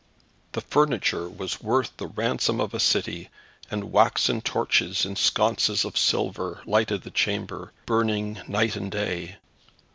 The 0.53 0.61
furniture 0.61 1.29
was 1.29 1.61
worth 1.61 1.95
the 1.97 2.07
ransom 2.07 2.59
of 2.59 2.73
a 2.73 2.79
city, 2.79 3.29
and 3.69 3.91
waxen 3.91 4.41
torches 4.41 5.05
in 5.05 5.15
sconces 5.15 5.85
of 5.85 5.95
silver 5.95 6.63
lighted 6.65 7.03
the 7.03 7.11
chamber, 7.11 7.71
burning 7.85 8.41
night 8.47 8.75
and 8.75 8.91
day. 8.91 9.35